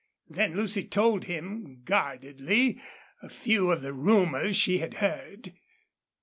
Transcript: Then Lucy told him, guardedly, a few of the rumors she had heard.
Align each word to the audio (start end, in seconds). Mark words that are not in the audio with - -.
Then 0.27 0.57
Lucy 0.57 0.83
told 0.83 1.25
him, 1.25 1.83
guardedly, 1.85 2.81
a 3.21 3.29
few 3.29 3.69
of 3.69 3.83
the 3.83 3.93
rumors 3.93 4.55
she 4.55 4.79
had 4.79 4.95
heard. 4.95 5.53